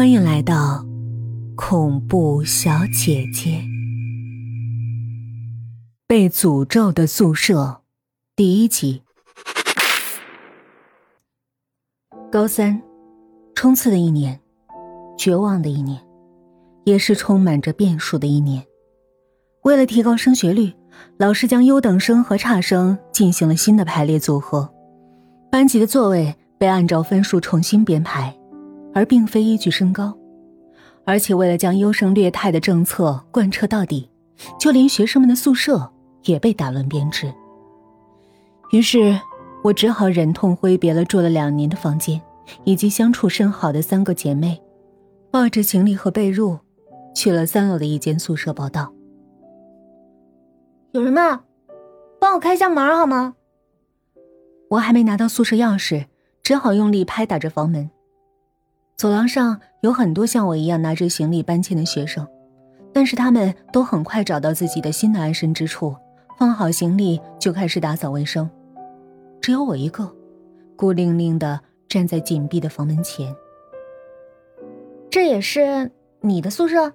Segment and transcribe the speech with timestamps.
[0.00, 0.82] 欢迎来到
[1.54, 3.62] 恐怖小姐姐。
[6.06, 7.82] 被诅咒的宿舍，
[8.34, 9.02] 第一集。
[12.32, 12.80] 高三，
[13.54, 14.40] 冲刺的一年，
[15.18, 16.00] 绝望的一年，
[16.84, 18.64] 也是充满着变数的一年。
[19.64, 20.72] 为了提高升学率，
[21.18, 24.72] 老师将优等生和差生进行了新的排列组合，
[25.52, 28.34] 班级的座位被按照分数重新编排。
[28.94, 30.16] 而并非依据身高，
[31.04, 34.10] 而且为了将优胜劣汰的政策贯彻到底，
[34.58, 35.92] 就连学生们的宿舍
[36.24, 37.32] 也被打乱编制。
[38.72, 39.18] 于是，
[39.62, 42.20] 我只好忍痛挥别了住了两年的房间，
[42.64, 44.60] 以及相处甚好的三个姐妹，
[45.30, 46.58] 抱着行李和被褥，
[47.14, 48.92] 去了三楼的一间宿舍报道。
[50.92, 51.42] 有人吗？
[52.20, 53.34] 帮我开一下门好吗？
[54.70, 56.06] 我还没拿到宿舍钥匙，
[56.42, 57.90] 只好用力拍打着房门。
[59.00, 62.26] 走廊上有很多像我一样拿着行李搬迁的学生，
[62.92, 65.96] 但是他们都很快找到自己的新的安身之处，
[66.38, 68.50] 放好行李就开始打扫卫生。
[69.40, 70.14] 只有我一个，
[70.76, 73.34] 孤零零的站在紧闭的房门前。
[75.08, 76.92] 这也是你的宿舍？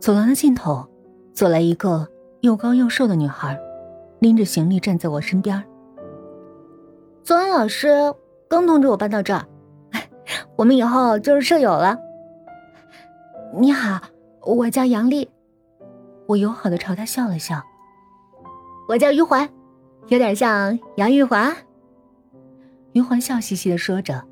[0.00, 0.86] 走廊的尽头，
[1.32, 2.06] 走来一个
[2.42, 3.58] 又高又瘦的女孩，
[4.18, 5.64] 拎着行李站在我身边。
[7.24, 7.88] 昨晚老师
[8.50, 9.46] 刚通知我搬到这儿。
[10.62, 11.98] 我们以后就是舍友了。
[13.52, 14.00] 你好，
[14.42, 15.28] 我叫杨丽。
[16.28, 17.60] 我友好的朝他笑了笑。
[18.88, 19.50] 我叫于环，
[20.06, 21.52] 有点像杨玉环。
[22.92, 24.24] 于环笑嘻嘻的说着，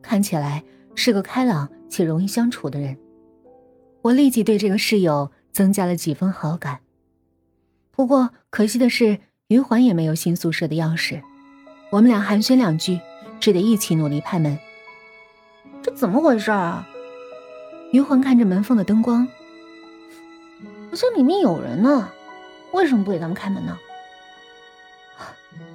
[0.00, 0.62] 看起来
[0.94, 2.96] 是个开朗且容易相处的人。
[4.02, 6.78] 我立即对这个室友增加了几分好感。
[7.90, 11.20] 不过可惜的是，于环也没有新宿舍的钥匙。
[11.90, 13.00] 我们俩寒暄两句，
[13.40, 14.56] 只得一起努力拍门。
[15.82, 16.86] 这怎么回事啊？
[17.90, 19.26] 余环看着门缝的灯光，
[20.88, 22.08] 好像里面有人呢，
[22.72, 23.76] 为什么不给他们开门呢？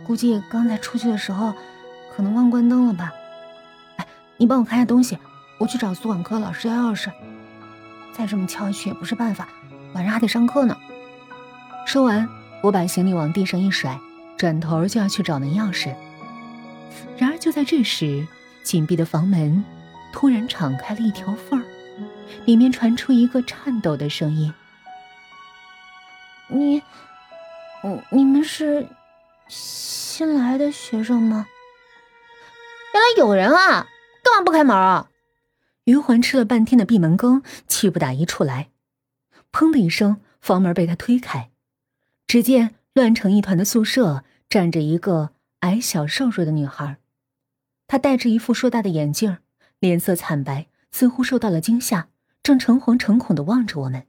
[0.05, 1.53] 估计刚才出去的时候，
[2.15, 3.13] 可能忘关灯了吧。
[3.97, 4.07] 哎，
[4.37, 5.17] 你帮我看下东西，
[5.59, 7.11] 我去找宿管科老师要钥匙。
[8.13, 9.47] 再这么敲下去也不是办法，
[9.93, 10.75] 晚上还得上课呢。
[11.85, 12.27] 说完，
[12.63, 13.99] 我把行李往地上一甩，
[14.37, 15.93] 转头就要去找那钥匙。
[17.17, 18.25] 然而就在这时，
[18.63, 19.63] 紧闭的房门。
[20.11, 21.65] 突然敞开了一条缝儿，
[22.45, 24.53] 里面传出一个颤抖的声音
[26.49, 26.81] ：“你，
[27.83, 28.87] 嗯，你们是
[29.47, 31.47] 新来的学生吗？
[32.93, 33.87] 原来有人啊！
[34.23, 35.09] 干嘛不开门啊？”
[35.85, 38.69] 余环吃了半天的闭门羹，气不打一处来。
[39.51, 41.51] 砰的一声，房门被他推开，
[42.25, 46.97] 只见乱成一团的宿舍站着一个矮小瘦弱的女孩，
[47.87, 49.37] 她戴着一副硕大的眼镜。
[49.79, 52.09] 脸色惨白，似乎受到了惊吓，
[52.41, 54.07] 正诚惶诚恐的望着我们。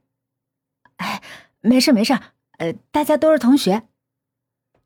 [0.97, 1.21] 哎，
[1.61, 2.17] 没事没事，
[2.57, 3.83] 呃，大家都是同学。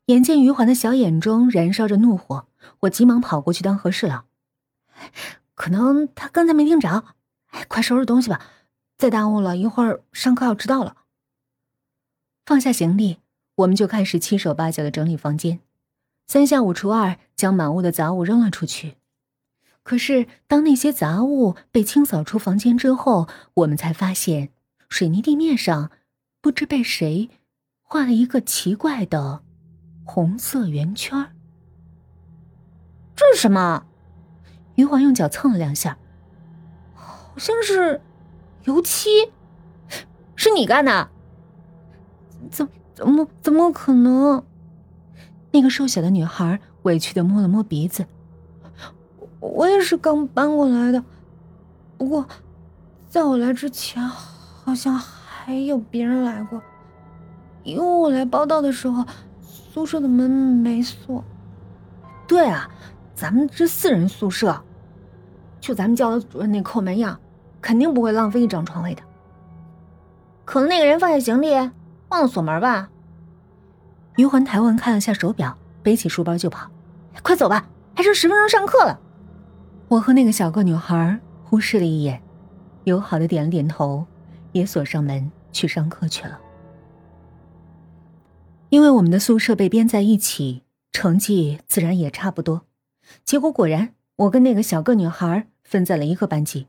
[0.06, 2.46] 眼见余环的小眼中燃烧着怒火，
[2.80, 4.24] 我急忙跑过去当和事佬。
[5.54, 7.04] 可能他刚才没听着，
[7.46, 8.40] 哎，快收拾东西吧，
[8.98, 10.98] 再耽误了一会儿上课要迟到了。
[12.44, 13.20] 放下行李，
[13.54, 15.60] 我们就开始七手八脚的整理房间，
[16.26, 18.96] 三下五除二将满屋的杂物扔了出去。
[19.84, 24.48] 可是，当那些杂物被清扫出房间之后，我们才发现，
[24.88, 25.90] 水泥地面上
[26.40, 27.28] 不知被谁
[27.82, 29.42] 画了一个奇怪的
[30.02, 31.36] 红色圆圈。
[33.14, 33.84] 这是什么？
[34.76, 35.98] 余华用脚蹭了两下，
[36.94, 38.00] 好像是
[38.64, 39.30] 油漆，
[40.34, 41.10] 是你干的？
[42.50, 44.42] 怎怎么怎么可能？
[45.52, 48.06] 那个瘦小的女孩委屈的摸了摸鼻子。
[49.52, 51.04] 我也是刚搬过来的，
[51.98, 52.26] 不过，
[53.10, 56.62] 在我来之前，好像还有别人来过。
[57.62, 59.04] 因为我来报道的时候，
[59.42, 61.22] 宿舍的门没锁。
[62.26, 62.70] 对啊，
[63.14, 64.62] 咱们这四人宿舍，
[65.60, 67.20] 就咱们教导主任那抠门样，
[67.60, 69.02] 肯定不会浪费一张床位的。
[70.46, 71.54] 可能那个人放下行李，
[72.08, 72.88] 忘了锁门吧。
[74.16, 76.70] 余环抬腕看了下手表，背起书包就跑。
[77.22, 79.00] 快走吧，还剩十分钟上课了。
[79.88, 82.22] 我和那个小个女孩互视了一眼，
[82.84, 84.06] 友好的点了点头，
[84.52, 86.40] 也锁上门去上课去了。
[88.70, 92.62] 因为我们的宿舍被编在一起，成绩自然也差不多。
[93.24, 96.66] 结果果然，我跟那个小个女孩分在了一个班级。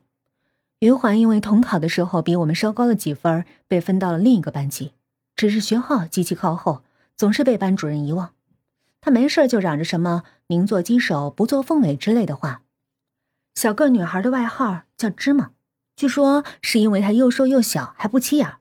[0.80, 4.92] 余环因为统考的时候比我们稍高了几分，被分到了另一个班级，
[5.34, 6.82] 只是学号极其靠后，
[7.16, 8.32] 总是被班主任遗忘。
[9.00, 12.62] 他没事就嚷着什么“宁做鸡首，不做凤尾”之类的话。
[13.56, 15.50] 小个女孩的外号叫芝麻，
[15.96, 18.56] 据说是因为她又瘦又小，还不起眼，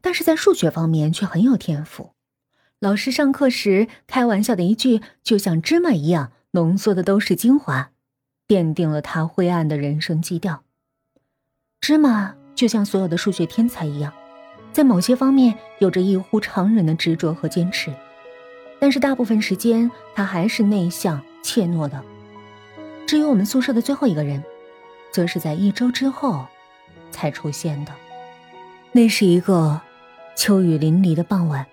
[0.00, 2.12] 但是在数学方面却很有天赋。
[2.78, 7.90] 老师上课时开玩笑的一句“就像芝麻一样”，浓缩的都是精华，
[8.46, 10.62] 奠定了她灰暗的人生基调。
[11.80, 14.12] 芝麻就像所有的数学天才一样，
[14.72, 17.92] 在某些方面有着异乎常人的执着和坚持，
[18.78, 22.00] 但是大部分时间她还是内向怯懦的。
[23.10, 24.40] 至于我们宿舍的最后一个人，
[25.10, 26.46] 则是在一周之后
[27.10, 27.92] 才出现的。
[28.92, 29.80] 那是一个
[30.36, 31.66] 秋雨淋漓的傍晚，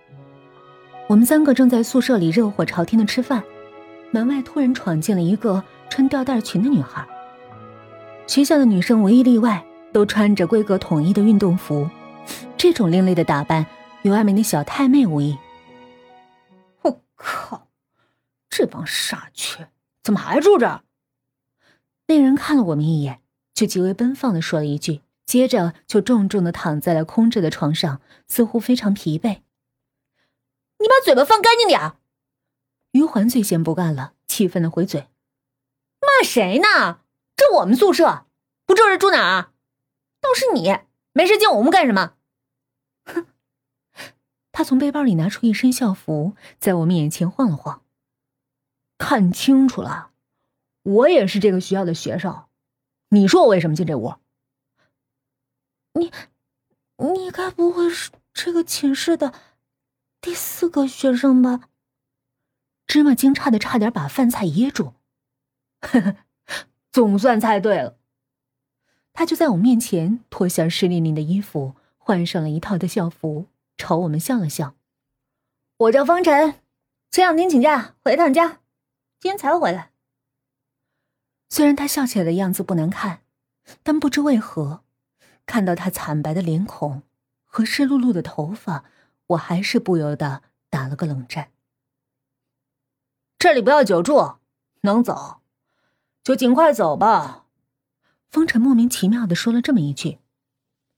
[1.06, 3.44] 我们三个正在宿舍里热火朝天的吃饭，
[4.10, 7.08] 门外突然闯进了一个穿吊带裙的女孩。
[8.26, 9.64] 学校的女生无一例外
[9.94, 11.88] 都穿着规格统一的运动服，
[12.58, 13.64] 这种另类的打扮
[14.02, 15.38] 与外面的小太妹无异。
[16.82, 17.68] 我靠，
[18.50, 19.70] 这帮傻缺
[20.02, 20.82] 怎么还住这？
[22.08, 23.22] 那人看了我们一眼，
[23.54, 29.42] 就极为奔放的说了一句，接着就重重的躺在了空着的床上，似乎非常疲惫。
[30.80, 31.94] 你把嘴巴放干净点
[32.92, 35.08] 于环最先不干了，气愤的回嘴
[36.00, 37.02] ：“骂谁呢？
[37.36, 38.26] 这我们宿舍，
[38.66, 39.52] 不住人住哪儿？
[40.22, 40.78] 倒是你，
[41.14, 42.14] 没事进我屋干什么？”
[43.06, 43.26] 哼！
[44.52, 47.84] 他从背包里拿出一身校服，在我们眼前晃了晃。
[48.98, 50.12] 看清楚了。
[50.88, 52.46] 我也是这个学校的学生，
[53.10, 54.16] 你说我为什么进这屋？
[55.92, 56.14] 你，
[56.96, 59.34] 你该不会是这个寝室的
[60.22, 61.68] 第四个学生吧？
[62.86, 64.94] 芝麻惊诧的差点把饭菜噎住。
[65.82, 66.16] 呵呵，
[66.94, 67.98] 总算猜对了。
[69.12, 74.74] 他就在我面前脱下湿淋淋的衣服，换上了一套的校服，朝我们笑了笑。
[75.80, 76.62] 我叫方晨，
[77.12, 78.62] 前两天请假回趟家，
[79.20, 79.92] 今天才回来。
[81.50, 83.22] 虽然他笑起来的样子不难看，
[83.82, 84.84] 但不知为何，
[85.46, 87.04] 看到他惨白的脸孔
[87.46, 88.84] 和湿漉漉的头发，
[89.28, 91.52] 我还是不由得打了个冷战。
[93.40, 94.38] 这里不要久住，
[94.82, 95.42] 能走
[96.24, 97.46] 就尽快走吧。
[98.30, 100.20] 风尘莫名其妙的说了这么一句，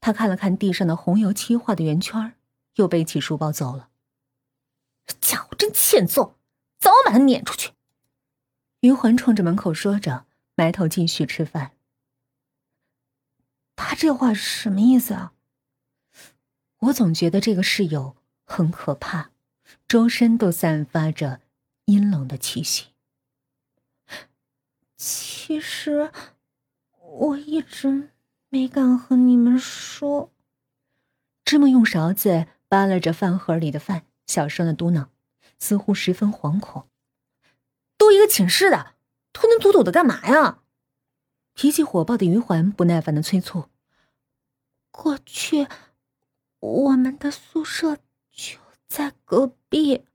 [0.01, 2.33] 他看了看地上的红油漆画的圆圈，
[2.75, 3.89] 又背起书包走了。
[5.21, 6.37] 家伙真欠揍，
[6.79, 7.73] 早晚把他撵出去。
[8.79, 10.25] 余环冲着门口说着。
[10.59, 11.71] 埋头继续吃饭。
[13.77, 15.31] 他这话什么意思啊？
[16.79, 19.31] 我总觉得这个室友很可怕，
[19.87, 21.39] 周身都散发着
[21.85, 22.87] 阴冷的气息。
[24.97, 26.11] 其实
[26.99, 28.09] 我一直
[28.49, 30.29] 没敢和你们说。
[31.45, 35.07] 芝麻用勺子扒拉着饭盒里的饭，小声的嘟囔，
[35.57, 36.89] 似乎十分惶恐。
[37.97, 38.95] 都一个寝室的。
[39.33, 40.59] 吞吞吐吐的干嘛呀？
[41.53, 43.65] 脾气火爆的余环不耐烦的催促
[44.91, 45.67] ：“过去
[46.59, 47.97] 我们的宿舍
[48.31, 50.05] 就在隔壁。”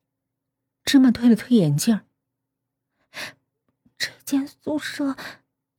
[0.84, 2.00] 芝麻推了推眼镜。
[3.98, 5.16] 这间宿舍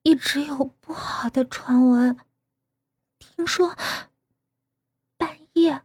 [0.03, 2.17] 一直有不好的传闻，
[3.17, 3.75] 听说
[5.17, 5.81] 半夜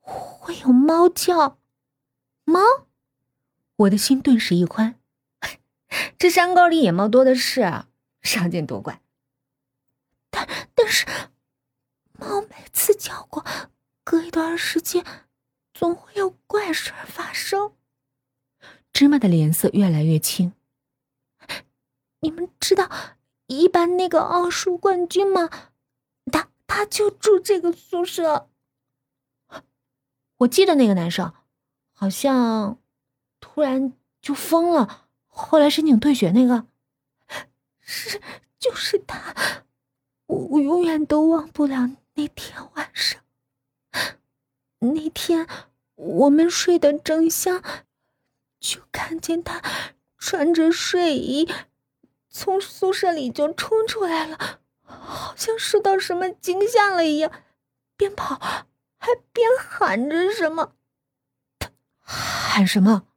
[0.00, 1.58] 会有猫叫。
[2.44, 2.60] 猫？
[3.76, 5.00] 我的心顿时一宽。
[6.18, 7.84] 这山沟里野猫多的是，
[8.22, 9.00] 少见多怪。
[10.30, 11.06] 但但是，
[12.12, 13.44] 猫每次叫过，
[14.02, 15.04] 隔一段时间，
[15.72, 17.72] 总会有怪事发生。
[18.92, 20.52] 芝麻的脸色越来越青。
[22.20, 22.90] 你们知道
[23.46, 25.50] 一班那个奥数冠军吗？
[26.32, 28.48] 他他就住这个宿舍。
[30.38, 31.32] 我记得那个男生，
[31.92, 32.78] 好像
[33.40, 33.92] 突然
[34.22, 35.03] 就疯了。
[35.36, 36.64] 后来申请退学那个，
[37.80, 38.20] 是
[38.58, 39.34] 就是他，
[40.26, 43.20] 我我永远都忘不了那天晚上。
[44.78, 45.48] 那天
[45.96, 47.62] 我们睡得正香，
[48.60, 49.60] 就看见他
[50.16, 51.52] 穿着睡衣
[52.28, 57.32] 从宿舍里就冲出来了，好像受到什么惊吓了一样，
[57.96, 58.36] 边跑
[58.98, 60.74] 还边喊着什么。
[61.98, 63.08] 喊什么？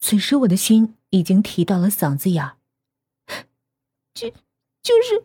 [0.00, 0.95] 此时我的心。
[1.10, 2.56] 已经提到了嗓子眼儿，
[4.14, 4.28] 就
[4.82, 5.24] 就是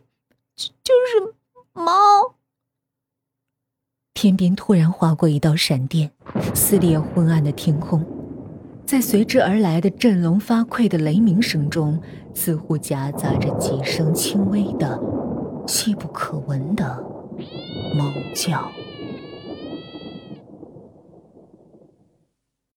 [0.56, 1.34] 就是
[1.72, 2.34] 猫。
[4.14, 6.12] 天边突然划过一道闪电，
[6.54, 8.04] 撕裂昏暗的天空，
[8.86, 12.00] 在随之而来的振聋发聩的雷鸣声中，
[12.34, 15.00] 似乎夹杂着几声轻微的、
[15.66, 17.02] 细不可闻的
[17.96, 18.70] 猫叫。